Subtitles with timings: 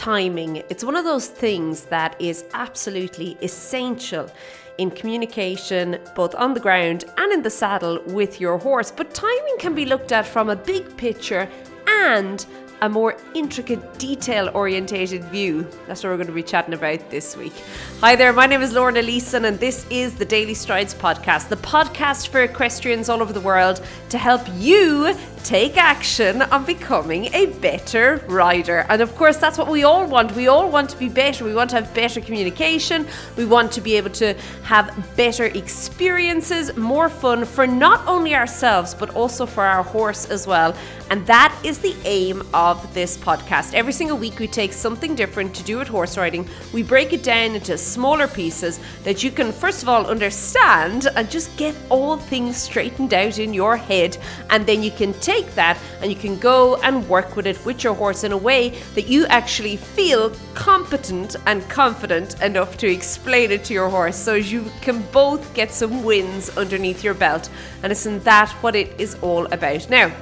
[0.00, 0.56] timing.
[0.70, 4.32] It's one of those things that is absolutely essential
[4.78, 8.90] in communication, both on the ground and in the saddle with your horse.
[8.90, 11.46] But timing can be looked at from a big picture
[11.86, 12.46] and
[12.80, 15.66] a more intricate, detail orientated view.
[15.86, 17.52] That's what we're going to be chatting about this week.
[18.00, 21.56] Hi there, my name is Lorna Leeson, and this is the Daily Strides podcast, the
[21.56, 25.14] podcast for equestrians all over the world to help you
[25.44, 28.86] take action on becoming a better rider.
[28.88, 30.34] And of course, that's what we all want.
[30.34, 31.44] We all want to be better.
[31.44, 33.06] We want to have better communication.
[33.36, 38.94] We want to be able to have better experiences, more fun for not only ourselves,
[38.94, 40.76] but also for our horse as well.
[41.10, 43.74] And that is the aim of this podcast.
[43.74, 46.48] Every single week, we take something different to do with horse riding.
[46.72, 51.28] We break it down into smaller pieces that you can, first of all, understand and
[51.28, 54.18] just get all things straightened out in your head.
[54.50, 57.84] And then you can take that and you can go and work with it with
[57.84, 63.50] your horse in a way that you actually feel competent and confident enough to explain
[63.50, 67.50] it to your horse so you can both get some wins underneath your belt.
[67.82, 69.88] And isn't that what it is all about?
[69.88, 70.12] Now,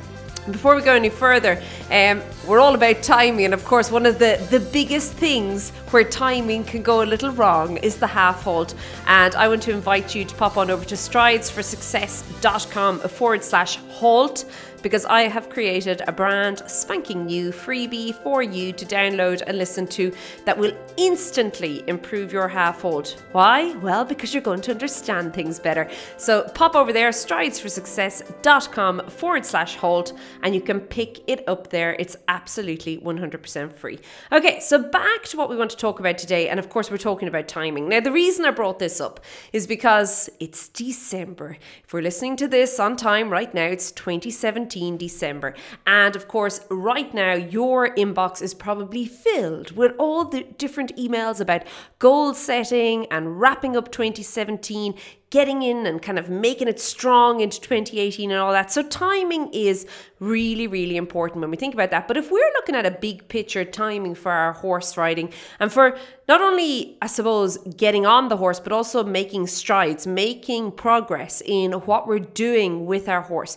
[0.51, 4.19] before we go any further, um, we're all about timing, and of course, one of
[4.19, 8.75] the, the biggest things where timing can go a little wrong is the half halt.
[9.07, 14.47] And I want to invite you to pop on over to stridesforsuccess.com forward slash halt
[14.83, 19.87] because I have created a brand spanking new freebie for you to download and listen
[19.89, 20.13] to
[20.45, 23.23] that will instantly improve your half halt.
[23.33, 23.75] Why?
[23.77, 25.91] Well, because you're going to understand things better.
[26.17, 30.13] So pop over there, stridesforsuccess.com forward slash halt,
[30.43, 31.97] and you can pick it up there.
[31.99, 33.99] It's absolutely 100% free.
[34.33, 36.49] Okay, so back to what we want to talk about today.
[36.49, 37.89] And of course, we're talking about timing.
[37.89, 39.21] Now, the reason I brought this up
[39.53, 41.57] is because it's December.
[41.85, 45.55] If we're listening to this on time right now, it's 2017 December.
[45.87, 51.41] And of course, right now, your inbox is probably filled with all the different emails
[51.41, 51.63] about
[51.99, 54.95] goal setting and wrapping up 2017
[55.31, 58.73] getting in and kind of making it strong into 2018 and all that.
[58.73, 59.87] So, timing is
[60.21, 62.09] really, really important when we think about that.
[62.09, 65.99] But if we're looking at a big picture timing for our horse riding and for
[66.29, 71.73] not only, I suppose, getting on the horse, but also making strides, making progress in
[71.73, 73.57] what we're doing with our horse.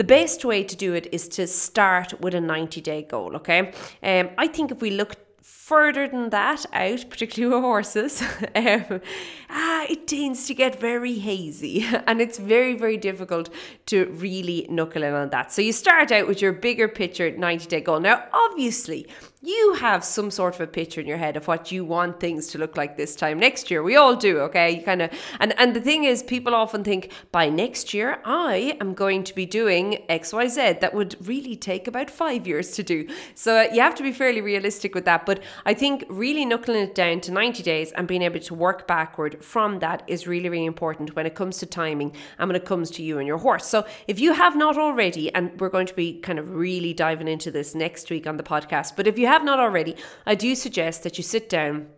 [0.00, 3.70] The best way to do it is to start with a 90 day goal, okay?
[4.02, 5.29] Um, I think if we look
[5.70, 8.20] further than that out, particularly with horses,
[8.56, 9.00] um,
[9.48, 13.48] ah, it tends to get very hazy and it's very, very difficult
[13.86, 15.52] to really knuckle in on that.
[15.52, 18.00] So you start out with your bigger picture 90 day goal.
[18.00, 19.06] Now, obviously,
[19.42, 22.48] you have some sort of a picture in your head of what you want things
[22.48, 23.82] to look like this time next year.
[23.82, 24.70] We all do, okay?
[24.72, 28.76] You kind of and and the thing is people often think by next year I
[28.80, 33.08] am going to be doing XYZ that would really take about 5 years to do.
[33.34, 36.82] So uh, you have to be fairly realistic with that, but I think really knuckling
[36.82, 40.48] it down to 90 days and being able to work backward from that is really
[40.48, 43.38] really important when it comes to timing and when it comes to you and your
[43.38, 43.66] horse.
[43.66, 47.28] So if you have not already and we're going to be kind of really diving
[47.28, 50.54] into this next week on the podcast, but if you have not already, I do
[50.54, 51.88] suggest that you sit down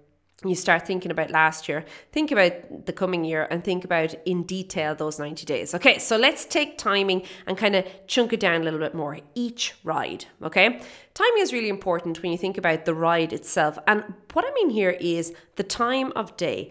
[0.44, 4.42] you start thinking about last year, think about the coming year, and think about in
[4.44, 5.74] detail those 90 days.
[5.74, 9.18] Okay, so let's take timing and kind of chunk it down a little bit more.
[9.34, 10.80] Each ride, okay?
[11.14, 13.78] Timing is really important when you think about the ride itself.
[13.86, 16.70] And what I mean here is the time of day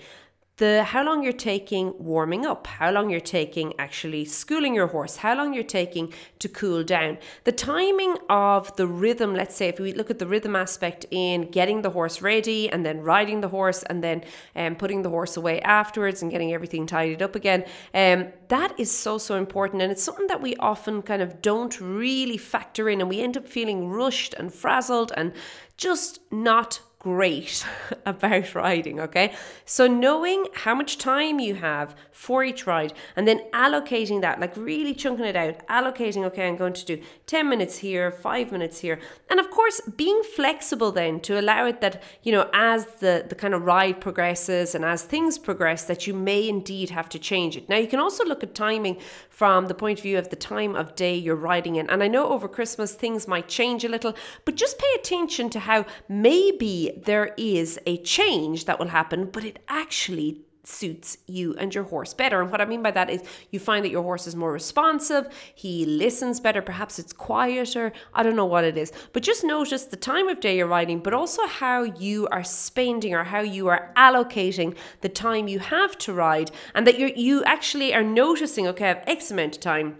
[0.61, 5.15] the how long you're taking warming up, how long you're taking actually schooling your horse,
[5.15, 7.17] how long you're taking to cool down.
[7.45, 11.49] The timing of the rhythm, let's say if we look at the rhythm aspect in
[11.49, 14.23] getting the horse ready and then riding the horse and then
[14.55, 18.95] um, putting the horse away afterwards and getting everything tidied up again, um, that is
[18.95, 19.81] so, so important.
[19.81, 23.35] And it's something that we often kind of don't really factor in and we end
[23.35, 25.33] up feeling rushed and frazzled and
[25.75, 27.65] just not great
[28.05, 29.33] about riding, okay?
[29.65, 34.55] So knowing how much time you have for each ride and then allocating that, like
[34.55, 38.79] really chunking it out, allocating, okay, I'm going to do 10 minutes here, 5 minutes
[38.79, 38.99] here.
[39.31, 43.35] And of course, being flexible then to allow it that, you know, as the the
[43.35, 47.57] kind of ride progresses and as things progress that you may indeed have to change
[47.57, 47.67] it.
[47.67, 48.97] Now, you can also look at timing
[49.41, 51.89] from the point of view of the time of day you're riding in.
[51.89, 54.13] And I know over Christmas things might change a little,
[54.45, 59.43] but just pay attention to how maybe there is a change that will happen, but
[59.43, 62.41] it actually suits you and your horse better.
[62.41, 65.27] And what I mean by that is you find that your horse is more responsive,
[65.55, 68.91] he listens better, perhaps it's quieter, I don't know what it is.
[69.13, 73.13] But just notice the time of day you're riding, but also how you are spending
[73.13, 77.43] or how you are allocating the time you have to ride, and that you you
[77.43, 79.97] actually are noticing, okay, I have X amount of time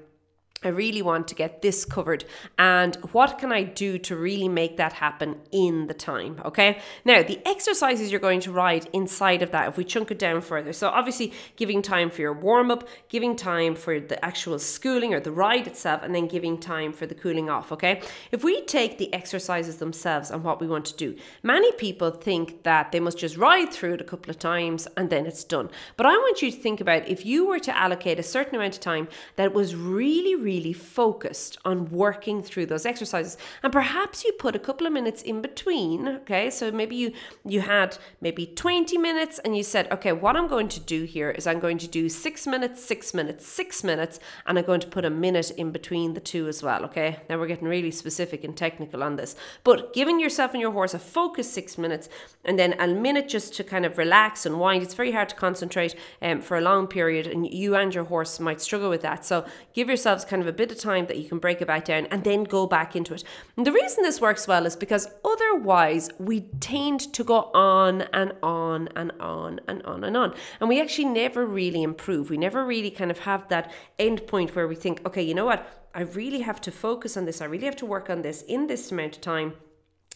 [0.63, 2.23] I really want to get this covered.
[2.59, 6.39] And what can I do to really make that happen in the time?
[6.45, 6.79] Okay.
[7.03, 10.39] Now, the exercises you're going to ride inside of that, if we chunk it down
[10.41, 10.71] further.
[10.71, 15.19] So, obviously, giving time for your warm up, giving time for the actual schooling or
[15.19, 17.71] the ride itself, and then giving time for the cooling off.
[17.71, 17.99] Okay.
[18.31, 22.61] If we take the exercises themselves and what we want to do, many people think
[22.63, 25.71] that they must just ride through it a couple of times and then it's done.
[25.97, 28.75] But I want you to think about if you were to allocate a certain amount
[28.75, 33.38] of time that was really, really really focused on working through those exercises.
[33.63, 36.50] And perhaps you put a couple of minutes in between okay?
[36.50, 37.09] So maybe you
[37.45, 41.30] you had maybe 20 minutes and you said okay what i'm going to do here
[41.31, 44.15] is i'm going to do six minutes six minutes six minutes
[44.45, 47.18] and i'm going to put a minute in between the two as well okay?
[47.30, 49.36] Now we're getting really specific and technical on this.
[49.63, 52.09] But giving yourself and your horse a focus six minutes
[52.44, 55.36] and then a minute just to kind of relax and wind it's very hard to
[55.36, 59.25] concentrate um, for a long period and you and your horse might struggle with that.
[59.25, 61.85] So give yourselves kind of a bit of time that you can break it back
[61.85, 63.23] down and then go back into it.
[63.57, 68.33] And the reason this works well is because otherwise we tend to go on and
[68.41, 70.33] on and on and on and on.
[70.59, 72.31] And we actually never really improve.
[72.31, 75.45] We never really kind of have that end point where we think, okay, you know
[75.45, 75.88] what?
[75.93, 77.39] I really have to focus on this.
[77.39, 79.53] I really have to work on this in this amount of time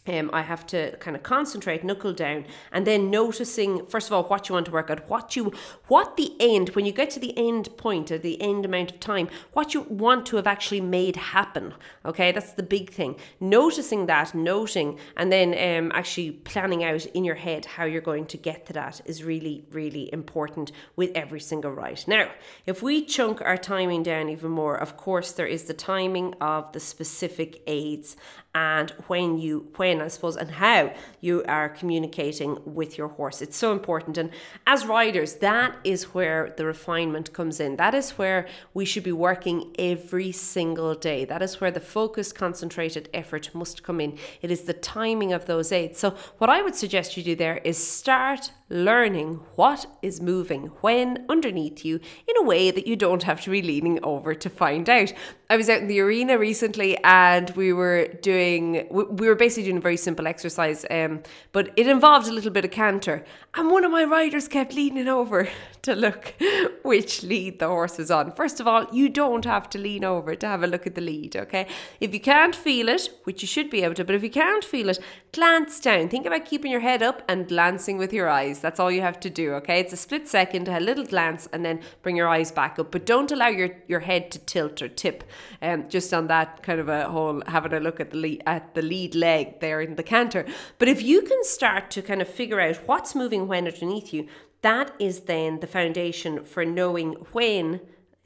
[0.07, 4.23] um, I have to kind of concentrate, knuckle down, and then noticing first of all
[4.23, 5.51] what you want to work out, what you,
[5.87, 8.99] what the end when you get to the end point or the end amount of
[8.99, 11.73] time, what you want to have actually made happen.
[12.05, 13.15] Okay, that's the big thing.
[13.39, 18.25] Noticing that, noting, and then um, actually planning out in your head how you're going
[18.27, 21.85] to get to that is really, really important with every single ride.
[22.07, 22.29] Now,
[22.65, 26.71] if we chunk our timing down even more, of course, there is the timing of
[26.73, 28.17] the specific aids
[28.55, 33.41] and when you when I suppose and how you are communicating with your horse.
[33.41, 34.17] It's so important.
[34.17, 34.31] And
[34.65, 37.75] as riders, that is where the refinement comes in.
[37.75, 41.25] That is where we should be working every single day.
[41.25, 44.17] That is where the focused, concentrated effort must come in.
[44.41, 45.99] It is the timing of those aids.
[45.99, 51.23] So what I would suggest you do there is start learning what is moving when
[51.29, 54.89] underneath you in a way that you don't have to be leaning over to find
[54.89, 55.13] out.
[55.49, 59.77] I was out in the arena recently and we were doing, we were basically doing
[59.77, 61.21] a very simple exercise, um,
[61.51, 63.23] but it involved a little bit of canter.
[63.53, 65.47] And one of my riders kept leaning over
[65.83, 66.33] to look
[66.81, 68.31] which lead the horse was on.
[68.31, 71.01] First of all, you don't have to lean over to have a look at the
[71.01, 71.67] lead, okay?
[71.99, 74.63] If you can't feel it, which you should be able to, but if you can't
[74.63, 74.99] feel it,
[75.31, 76.09] glance down.
[76.09, 78.54] Think about keeping your head up and glancing with your eyes.
[78.59, 79.79] That's all you have to do, okay?
[79.79, 82.91] It's a split second, a little glance, and then bring your eyes back up.
[82.91, 85.23] But don't allow your, your head to tilt or tip.
[85.61, 88.73] Um, just on that kind of a whole having a look at the lead, at
[88.75, 90.45] the lead leg there in the canter.
[90.79, 94.27] But if you can start to kind of figure out what's moving when underneath you,
[94.61, 97.81] that is then the foundation for knowing when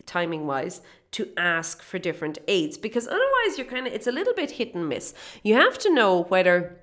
[0.06, 0.82] timing wise
[1.12, 4.74] to ask for different aids because otherwise you're kind of it's a little bit hit
[4.76, 6.80] and miss you have to know whether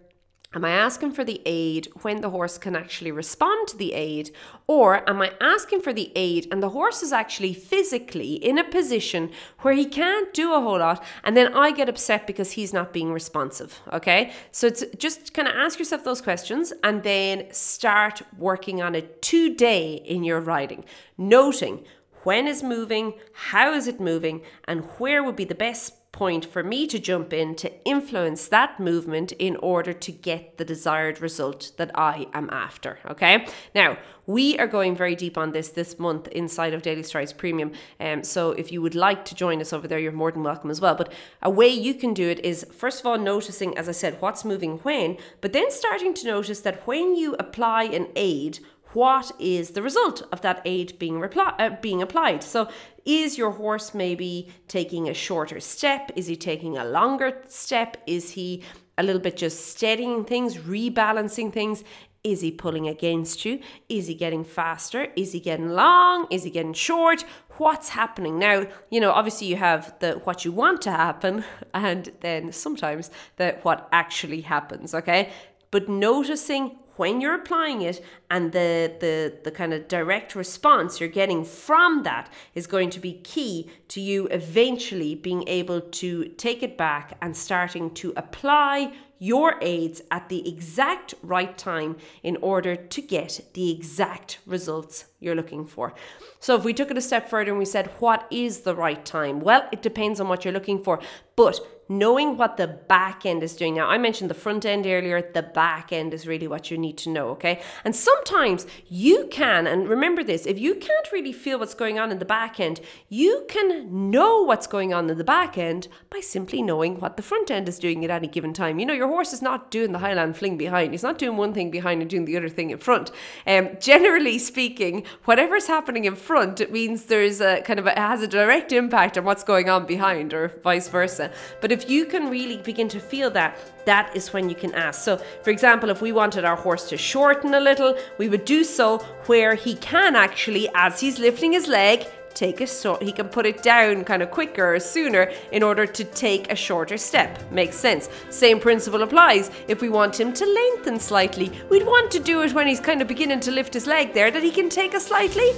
[0.55, 4.31] Am I asking for the aid when the horse can actually respond to the aid?
[4.67, 8.65] Or am I asking for the aid and the horse is actually physically in a
[8.65, 12.73] position where he can't do a whole lot and then I get upset because he's
[12.73, 13.81] not being responsive?
[13.93, 18.95] Okay, so it's just kind of ask yourself those questions and then start working on
[18.95, 20.85] it today in your riding,
[21.19, 21.85] noting
[22.23, 26.63] when is moving, how is it moving, and where would be the best point for
[26.63, 31.73] me to jump in to influence that movement in order to get the desired result
[31.77, 32.99] that I am after.
[33.11, 33.47] Okay.
[33.75, 37.71] Now, we are going very deep on this this month inside of Daily Strides Premium.
[38.01, 40.71] Um, so if you would like to join us over there, you're more than welcome
[40.71, 40.95] as well.
[40.95, 41.13] But
[41.43, 44.45] a way you can do it is first of all noticing, as I said, what's
[44.45, 48.59] moving when, but then starting to notice that when you apply an aid,
[48.97, 52.43] what is the result of that aid being, uh, being applied.
[52.43, 52.67] So,
[53.05, 56.11] is your horse maybe taking a shorter step?
[56.17, 57.99] Is he taking a longer step?
[58.07, 58.63] Is he
[58.97, 61.85] a little bit just steadying things, rebalancing things?
[62.25, 63.61] Is he pulling against you?
[63.91, 65.09] Is he getting faster?
[65.15, 66.27] Is he getting long?
[66.31, 67.23] Is he getting short?
[67.59, 68.65] What's happening now?
[68.91, 73.59] You know, obviously you have the what you want to happen, and then sometimes the
[73.63, 74.95] what actually happens.
[74.95, 75.31] Okay,
[75.71, 81.09] but noticing when you're applying it and the, the, the kind of direct response you're
[81.09, 86.63] getting from that is going to be key to you eventually being able to take
[86.63, 92.77] it back and starting to apply your aids at the exact right time in order
[92.77, 95.95] to get the exact results you're looking for.
[96.39, 99.03] So, if we took it a step further and we said, What is the right
[99.05, 99.41] time?
[99.41, 101.01] Well, it depends on what you're looking for.
[101.35, 103.75] But knowing what the back end is doing.
[103.75, 106.99] Now, I mentioned the front end earlier, the back end is really what you need
[106.99, 107.63] to know, okay?
[107.85, 112.11] And sometimes you can, and remember this, if you can't really feel what's going on
[112.11, 116.21] in the back end, you can know what's going on in the back end by
[116.21, 118.79] simply knowing what the front end is doing at any given time.
[118.79, 121.55] You know, your horse is not doing the Highland fling behind, he's not doing one
[121.55, 123.11] thing behind and doing the other thing in front.
[123.47, 127.99] Um, generally speaking, whatever's happening in front, it means there's a kind of a, it
[127.99, 131.31] has a direct impact on what's going on behind, or vice versa.
[131.61, 135.03] But if you can really begin to feel that, that is when you can ask.
[135.03, 138.65] So, for example, if we wanted our horse to shorten a little, we would do
[138.65, 143.29] so where he can actually, as he's lifting his leg, take a so he can
[143.29, 147.31] put it down kind of quicker or sooner in order to take a shorter step.
[147.51, 148.09] Makes sense.
[148.31, 149.51] Same principle applies.
[149.69, 153.01] If we want him to lengthen slightly we'd want to do it when he's kind
[153.01, 155.51] of beginning to lift his leg there that he can take a slightly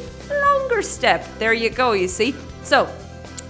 [0.43, 1.27] longer step.
[1.39, 2.35] There you go you see.
[2.63, 2.89] So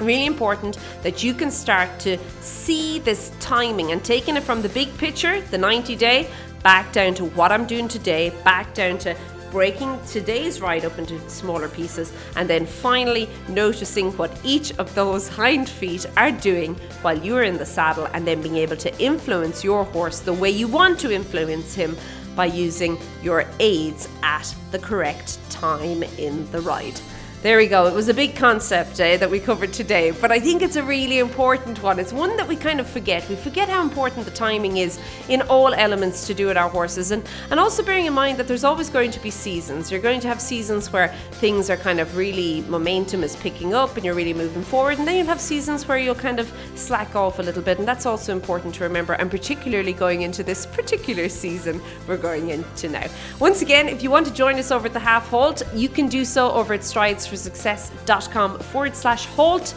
[0.00, 4.68] really important that you can start to see this timing and taking it from the
[4.68, 6.30] big picture, the 90 day,
[6.62, 9.16] back down to what I'm doing today, back down to
[9.50, 15.26] breaking today's ride up into smaller pieces, and then finally noticing what each of those
[15.28, 19.64] hind feet are doing while you're in the saddle, and then being able to influence
[19.64, 21.96] your horse the way you want to influence him
[22.36, 27.00] by using your aids at the correct time in the ride.
[27.40, 27.86] There we go.
[27.86, 30.82] It was a big concept eh, that we covered today, but I think it's a
[30.82, 32.00] really important one.
[32.00, 33.28] It's one that we kind of forget.
[33.28, 37.12] We forget how important the timing is in all elements to do with our horses,
[37.12, 39.88] and, and also bearing in mind that there's always going to be seasons.
[39.88, 43.94] You're going to have seasons where things are kind of really, momentum is picking up
[43.94, 47.14] and you're really moving forward, and then you'll have seasons where you'll kind of slack
[47.14, 50.66] off a little bit, and that's also important to remember, and particularly going into this
[50.66, 53.06] particular season we're going into now.
[53.38, 56.08] Once again, if you want to join us over at the half halt, you can
[56.08, 59.74] do so over at Strides success.com forward slash halt.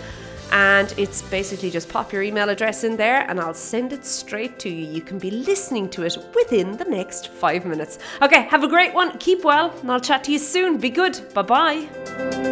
[0.52, 4.60] And it's basically just pop your email address in there and I'll send it straight
[4.60, 4.86] to you.
[4.86, 8.00] You can be listening to it within the next five minutes.
[8.22, 9.18] Okay, have a great one.
[9.18, 10.78] Keep well, and I'll chat to you soon.
[10.78, 11.22] Be good.
[11.34, 12.51] Bye bye.